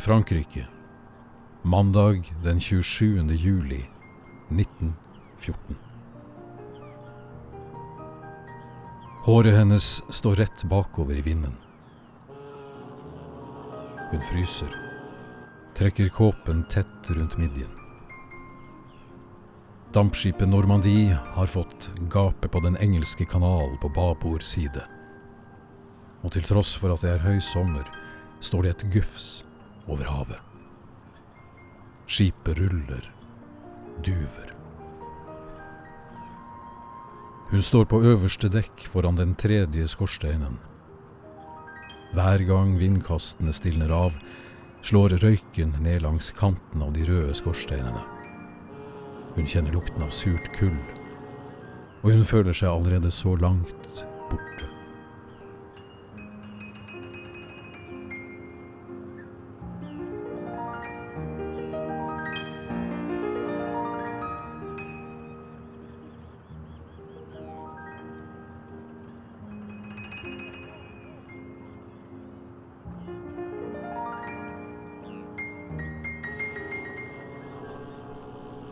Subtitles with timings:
[0.00, 0.66] I Frankrike.
[1.62, 3.30] Mandag den 27.
[3.30, 3.84] juli
[4.48, 5.76] 1914.
[9.22, 11.52] Håret hennes står rett bakover i vinden.
[14.10, 14.72] Hun fryser,
[15.76, 17.76] trekker kåpen tett rundt midjen.
[19.92, 24.80] Dampskipet Normandie har fått gape på den engelske kanalen på babord side.
[26.22, 27.84] Og til tross for at det er høy sommer,
[28.40, 29.30] står det et gufs
[29.86, 30.40] over havet.
[32.10, 33.04] Skipet ruller,
[34.04, 34.54] duver.
[37.50, 40.58] Hun står på øverste dekk foran den tredje skorsteinen.
[42.14, 44.14] Hver gang vindkastene stilner av,
[44.86, 48.02] slår røyken ned langs kanten av de røde skorsteinene.
[49.34, 50.78] Hun kjenner lukten av surt kull,
[52.02, 54.69] og hun føler seg allerede så langt borte.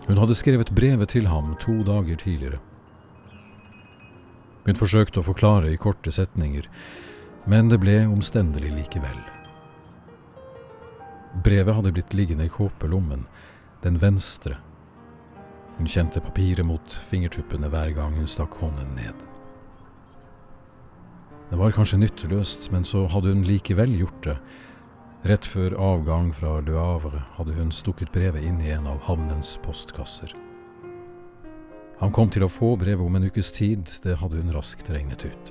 [0.09, 2.62] Hun hadde skrevet brevet til ham to dager tidligere.
[4.65, 6.65] Hun forsøkte å forklare i korte setninger,
[7.48, 9.19] men det ble omstendelig likevel.
[11.45, 13.27] Brevet hadde blitt liggende i kåpelommen,
[13.84, 14.56] den venstre.
[15.77, 19.27] Hun kjente papiret mot fingertuppene hver gang hun stakk hånden ned.
[21.49, 24.38] Det var kanskje nytteløst, men så hadde hun likevel gjort det,
[25.27, 29.56] Rett før avgang fra Le Havre hadde hun stukket brevet inn i en av havnens
[29.65, 30.31] postkasser.
[31.99, 35.25] Han kom til å få brevet om en ukes tid, det hadde hun raskt regnet
[35.27, 35.51] ut.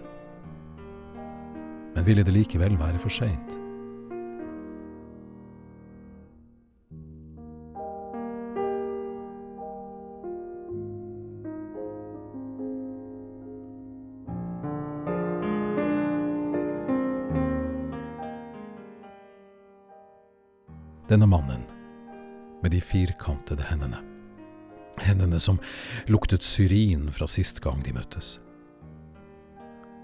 [1.97, 3.66] Men ville det likevel være for seint?
[21.07, 21.63] Denne mannen
[22.61, 24.01] med de firkantede hendene.
[24.99, 25.59] Hendene som
[26.11, 28.39] luktet syrin fra sist gang de møttes.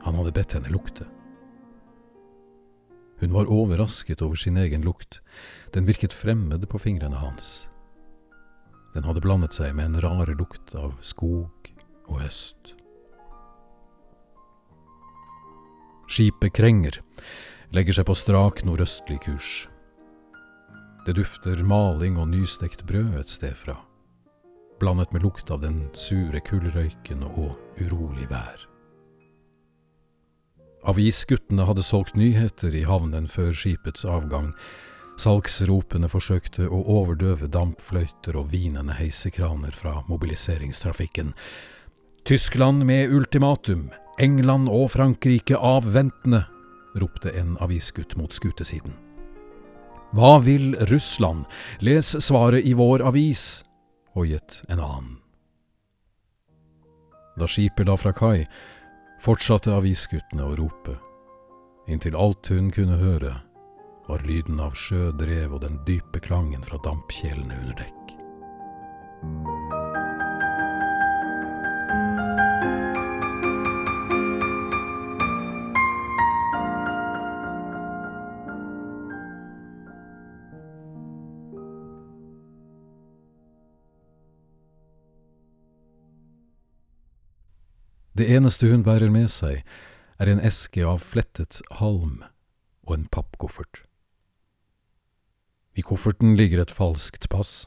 [0.05, 1.07] Han hadde bedt henne lukte.
[3.19, 5.19] Hun var overrasket over sin egen lukt,
[5.75, 7.67] den virket fremmed på fingrene hans.
[8.95, 11.71] Den hadde blandet seg med en rar lukt av skog
[12.07, 12.75] og høst.
[16.07, 16.99] Skipet krenger,
[17.75, 19.63] legger seg på strak nordøstlig kurs.
[21.03, 23.75] Det dufter maling og nystekt brød et sted fra,
[24.79, 28.61] blandet med lukt av den sure kullrøyken og urolig vær.
[30.87, 34.53] Avisguttene hadde solgt nyheter i havnen før skipets avgang.
[35.19, 41.35] Salgsropene forsøkte å overdøve dampfløyter og hvinende heisekraner fra mobiliseringstrafikken.
[42.23, 43.89] Tyskland med ultimatum,
[44.23, 46.45] England og Frankrike avventende,
[46.95, 49.02] ropte en avisgutt mot skutesiden.
[50.13, 51.45] Hva vil Russland?
[51.81, 53.63] Les svaret i vår avis,
[54.13, 55.15] og gitt en annen.
[57.33, 58.43] Da skipet la fra kai,
[59.25, 60.93] fortsatte avisguttene å rope,
[61.89, 63.33] inntil alt hun kunne høre,
[64.05, 68.02] var lyden av sjødrev og den dype klangen fra dampkjelene under dekk.
[88.23, 89.65] Det eneste hun bærer med seg,
[90.15, 92.21] er en eske av flettet halm
[92.87, 93.81] og en pappkoffert.
[95.75, 97.65] I kofferten ligger et falskt pass,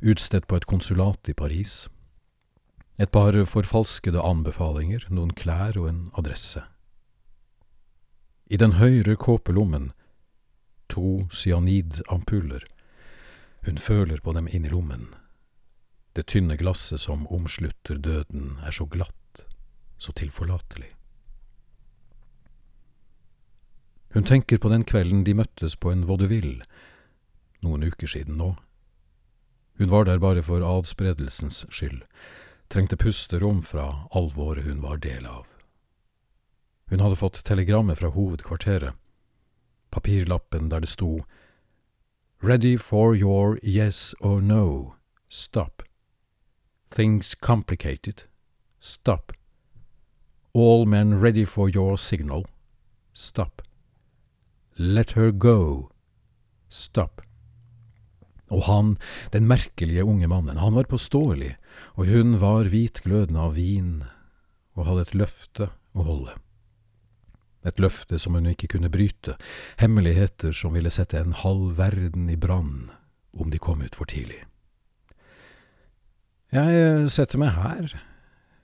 [0.00, 1.74] utstedt på et konsulat i Paris,
[2.96, 6.64] et par forfalskede anbefalinger, noen klær og en adresse.
[8.48, 9.92] I den høyre kåpelommen
[10.88, 12.64] to cyanidampuller.
[13.68, 15.10] Hun føler på dem inni lommen.
[16.16, 19.12] Det tynne glasset som omslutter døden, er så glatt
[19.98, 20.92] så tilforlatelig.
[24.14, 26.64] Hun tenker på den kvelden de møttes på en vaudeville,
[27.60, 28.54] noen uker siden nå.
[29.78, 32.02] Hun var der bare for adspredelsens skyld,
[32.72, 35.44] trengte pusterom fra alvoret hun var del av.
[36.88, 38.96] Hun hadde fått telegrammet fra hovedkvarteret,
[39.90, 41.18] papirlappen der det sto
[42.40, 44.94] Ready for your yes or no,
[45.28, 45.82] stop.
[46.90, 48.24] Things complicated,
[48.78, 49.32] stop.
[50.58, 52.44] All men ready for your signal.
[53.12, 53.62] Stop.
[54.76, 55.90] Let her go.
[56.68, 57.22] Stop.
[58.50, 58.96] Og han,
[59.30, 61.52] den merkelige unge mannen, han var påståelig,
[61.94, 64.02] og hun var hvitglødende av vin
[64.74, 66.34] og hadde et løfte å holde.
[67.62, 69.36] Et løfte som hun ikke kunne bryte,
[69.78, 72.90] hemmeligheter som ville sette en halv verden i brann
[73.30, 74.42] om de kom ut for tidlig.
[76.50, 77.98] Jeg setter meg her,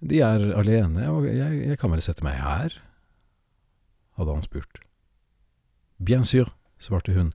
[0.04, 2.76] de er alene, og jeg, jeg kan vel sette meg her,
[4.18, 4.82] hadde han spurt.
[5.98, 7.32] Bien sûr, svarte hun,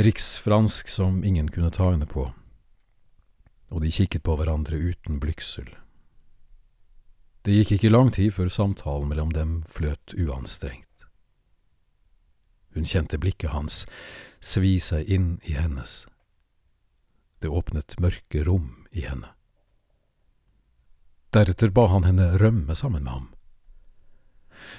[0.00, 2.30] riksfransk som ingen kunne ta henne på,
[3.68, 5.68] og de kikket på hverandre uten blygsel.
[7.46, 11.06] Det gikk ikke lang tid før samtalen mellom dem fløt uanstrengt.
[12.74, 13.84] Hun kjente blikket hans
[14.42, 16.04] svi seg inn i hennes.
[17.40, 19.35] Det åpnet mørke rom i henne.
[21.34, 23.32] Deretter ba han henne rømme sammen med ham.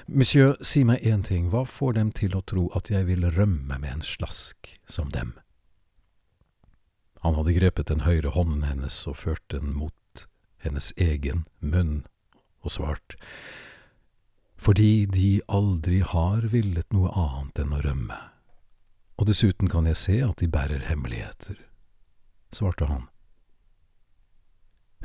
[0.07, 3.77] Monsieur, si meg én ting, hva får dem til å tro at jeg vil rømme
[3.79, 5.35] med en slask som dem?
[7.23, 10.27] Han hadde grepet den høyre hånden hennes og ført den mot
[10.63, 12.05] hennes egen munn
[12.63, 13.17] og svart,
[14.57, 18.17] fordi de aldri har villet noe annet enn å rømme,
[19.17, 21.59] og dessuten kan jeg se at de bærer hemmeligheter,
[22.55, 23.05] svarte han.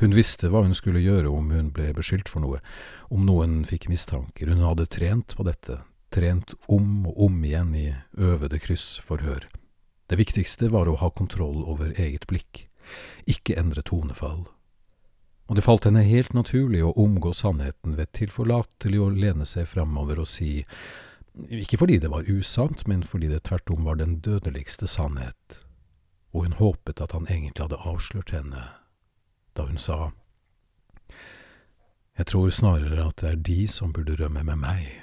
[0.01, 2.63] Hun visste hva hun skulle gjøre om hun ble beskyldt for noe,
[3.13, 7.89] om noen fikk mistanker, hun hadde trent på dette, trent om og om igjen i
[8.17, 9.47] øvede kryssforhør.
[10.09, 12.67] Det viktigste var å ha kontroll over eget blikk,
[13.29, 14.47] ikke endre tonefall.
[15.49, 20.23] Og det falt henne helt naturlig å omgå sannheten ved tilforlatelig å lene seg framover
[20.23, 20.63] og si,
[21.53, 25.63] ikke fordi det var usant, men fordi det tvert om var den dødeligste sannhet,
[26.33, 28.71] og hun håpet at han egentlig hadde avslørt henne
[29.57, 30.11] da hun sa
[32.19, 35.03] Jeg tror snarere at det er de som burde rømme med meg.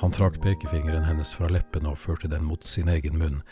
[0.00, 3.42] Han trakk pekefingeren hennes fra leppene og førte den mot sin egen munn,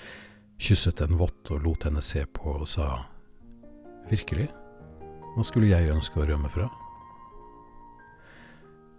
[0.59, 3.07] kysset den vått og lot henne se på og sa
[4.09, 4.49] Virkelig?
[5.35, 6.69] Hva skulle jeg ønske å rømme fra?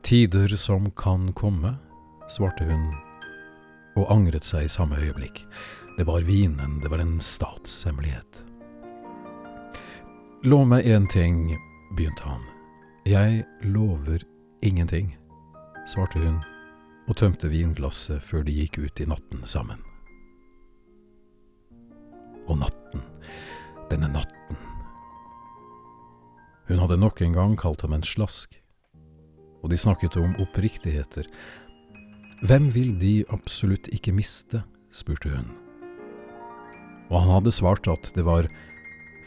[0.06, 1.74] Tider som kan komme,
[2.32, 2.86] svarte hun,
[4.00, 5.42] og angret seg i samme øyeblikk.
[5.98, 8.44] Det var vinen, det var en statshemmelighet.
[10.48, 11.58] Lov meg én ting,
[11.98, 12.46] begynte han.
[13.10, 14.24] Jeg lover
[14.64, 15.12] ingenting,
[15.90, 16.40] svarte hun
[17.10, 19.82] og tømte vinglasset før de gikk ut i natten sammen.
[22.48, 23.04] Og natten,
[23.90, 24.69] denne natten
[26.70, 28.54] hun hadde nok en gang kalt ham en slask,
[29.64, 31.26] og de snakket om oppriktigheter.
[32.46, 34.62] Hvem vil de absolutt ikke miste?
[34.94, 35.50] spurte hun.
[37.10, 38.48] Og han hadde svart at det var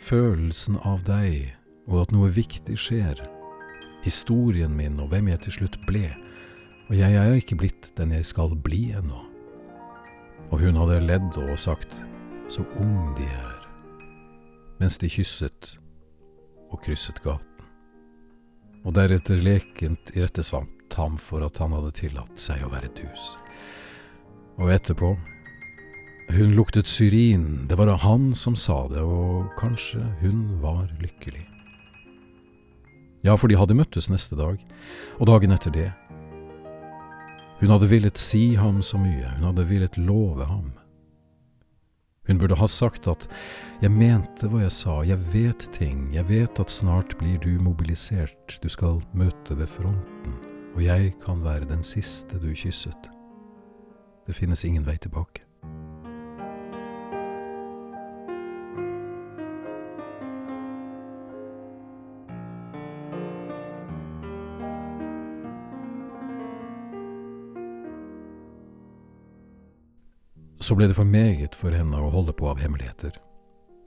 [0.03, 1.51] følelsen av deg,
[1.91, 3.19] og at noe viktig skjer,
[4.07, 6.07] historien min og hvem jeg til slutt ble,
[6.87, 9.19] og jeg er ikke blitt den jeg skal bli ennå.
[10.55, 11.95] Og hun hadde ledd og sagt,
[12.47, 13.63] så ung de er,
[14.79, 15.77] mens de kysset
[16.73, 17.49] og krysset gaten.
[18.83, 23.35] Og deretter lekent irettesatt ham for at han hadde tillatt seg å være dus.
[24.61, 25.15] Og etterpå
[26.33, 31.43] Hun luktet syrin, det var han som sa det, og kanskje hun var lykkelig.
[33.27, 34.63] Ja, for de hadde møttes neste dag,
[35.19, 35.91] og dagen etter det.
[37.61, 40.73] Hun hadde villet si ham så mye, hun hadde villet love ham.
[42.27, 43.27] Hun burde ha sagt at
[43.83, 48.59] jeg mente hva jeg sa, jeg vet ting, jeg vet at snart blir du mobilisert,
[48.63, 50.37] du skal møte ved fronten,
[50.77, 53.11] og jeg kan være den siste du kysset.
[54.27, 55.43] Det finnes ingen vei tilbake.
[70.63, 73.17] Så ble det for meget for henne å holde på av hemmeligheter.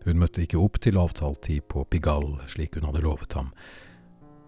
[0.03, 3.53] Hun møtte ikke opp til avtalt tid på Pigalle slik hun hadde lovet ham.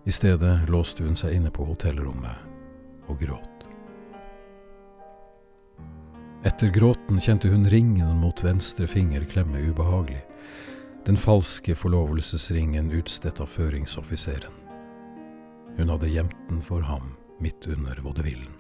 [0.04, 3.64] I stedet låste hun seg inne på hotellrommet og gråt.
[6.46, 10.22] Etter gråten kjente hun ringen mot venstre finger klemme ubehagelig,
[11.08, 14.64] den falske forlovelsesringen utstedt av føringsoffiseren.
[15.80, 18.57] Hun hadde gjemt den for ham midt under vaudevillen.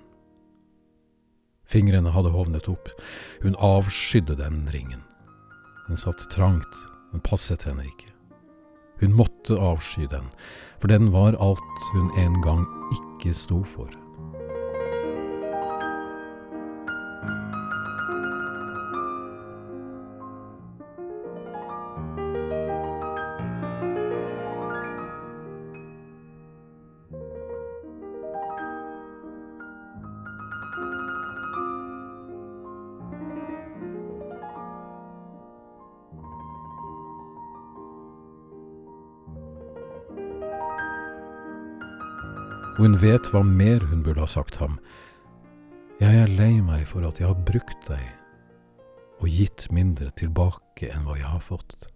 [1.68, 2.90] Fingrene hadde hovnet opp.
[3.44, 5.04] Hun avskydde den ringen.
[5.88, 6.74] Den satt trangt,
[7.12, 8.12] den passet henne ikke.
[9.02, 10.32] Hun måtte avsky den,
[10.82, 13.92] for den var alt hun en gang ikke sto for.
[42.88, 44.78] Hun vet hva mer hun burde ha sagt ham.
[46.00, 48.04] Jeg er lei meg for at jeg har brukt deg
[49.18, 51.90] og gitt mindre tilbake enn hva jeg har fått.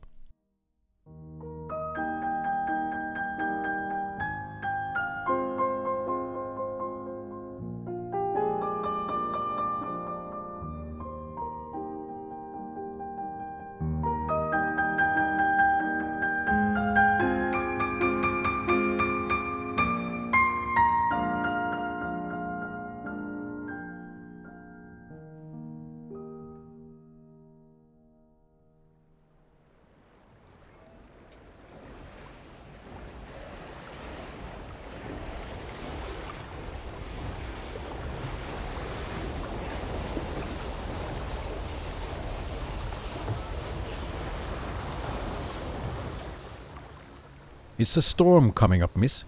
[47.81, 49.25] It's a storm coming up, miss.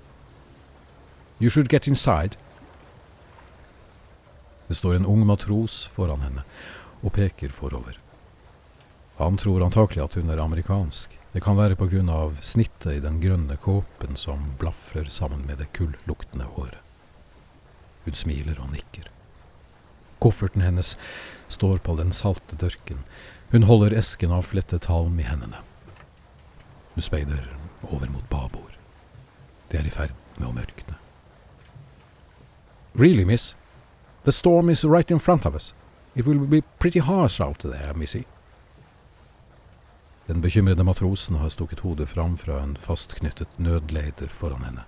[1.39, 2.37] You should get inside.
[4.67, 6.43] Det står en ung matros foran henne
[7.01, 7.97] og peker forover.
[9.17, 11.17] Han tror antakelig at hun er amerikansk.
[11.33, 15.57] Det kan være på grunn av snittet i den grønne kåpen som blafrer sammen med
[15.57, 16.77] det kulluktende håret.
[18.05, 19.09] Hun smiler og nikker.
[20.21, 20.93] Kofferten hennes
[21.49, 23.01] står på den salte dørken.
[23.49, 25.65] Hun holder esken av flettet halm i hendene.
[26.93, 27.49] Hun speider
[27.83, 28.77] over mot babord.
[29.71, 30.97] Det er i ferd med å mørkne.
[32.95, 33.55] Really, miss?
[34.23, 35.73] The storm is right in front of us.
[36.15, 38.23] It will be pretty harsh out there, missy.
[40.27, 44.85] Den bekymrede matrosen har stukket hodet fram fra en fastknyttet nødleder foran henne.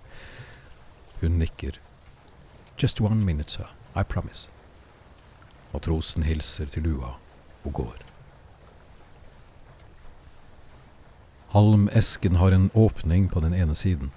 [1.22, 1.80] Hun nikker.
[2.78, 3.68] Just one minute, sir.
[3.96, 4.48] I promise.
[5.74, 7.16] Matrosen hilser til lua
[7.64, 8.05] og går.
[11.56, 14.10] Halmesken har en åpning på den ene siden.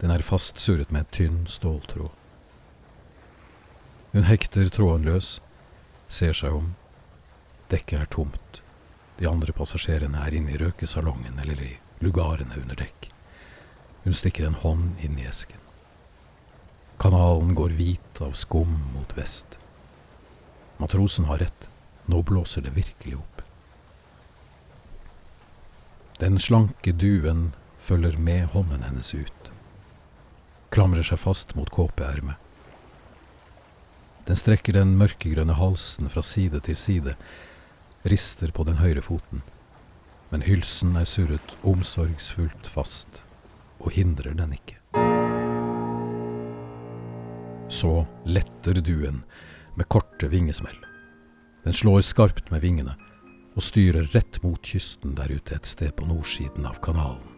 [0.00, 2.10] Den er fastsurret med tynn ståltråd.
[4.12, 5.30] Hun hekter tråden løs,
[6.12, 6.66] ser seg om.
[7.72, 8.60] Dekket er tomt.
[9.16, 11.70] De andre passasjerene er inne i røkesalongen eller i
[12.04, 13.08] lugarene under dekk.
[14.04, 15.64] Hun stikker en hånd inn i esken.
[17.00, 19.56] Kanalen går hvit av skum mot vest.
[20.76, 21.68] Matrosen har rett.
[22.12, 23.31] Nå blåser det virkelig opp.
[26.22, 27.48] Den slanke duen
[27.82, 29.48] følger med hånden hennes ut.
[30.70, 32.38] Klamrer seg fast mot kåpeermet.
[34.28, 37.16] Den strekker den mørkegrønne halsen fra side til side,
[38.06, 39.42] rister på den høyre foten,
[40.30, 43.24] men hylsen er surret omsorgsfullt fast
[43.82, 44.78] og hindrer den ikke.
[47.66, 49.24] Så letter duen
[49.74, 50.78] med korte vingesmell.
[51.66, 52.94] Den slår skarpt med vingene
[53.52, 57.28] og styrer rett mot kysten der ute et sted på nordsiden av kanalen,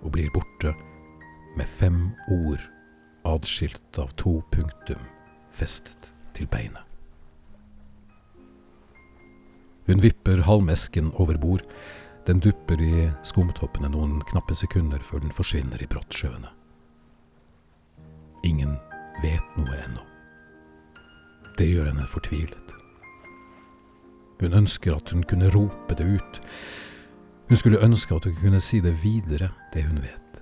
[0.00, 0.74] og blir borte
[1.58, 2.62] med fem ord
[3.28, 5.02] adskilt av to punktum
[5.52, 6.86] festet til beinet.
[9.90, 11.64] Hun vipper halmesken over bord.
[12.26, 16.52] Den dupper i skumtoppene noen knappe sekunder før den forsvinner i brottsjøene.
[18.46, 18.76] Ingen
[19.24, 20.04] vet noe ennå.
[21.58, 22.69] Det gjør henne fortvilet.
[24.40, 26.40] Hun ønsker at hun kunne rope det ut.
[27.48, 30.40] Hun skulle ønske at hun kunne si det videre, det hun vet.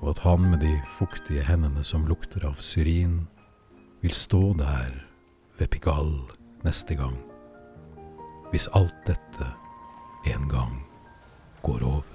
[0.00, 3.26] Og at han med de fuktige hendene som lukter av syrin,
[4.02, 4.96] vil stå der
[5.58, 6.24] ved Pigalle
[6.64, 7.16] neste gang,
[8.50, 9.48] hvis alt dette
[10.28, 10.80] en gang
[11.62, 12.13] går over.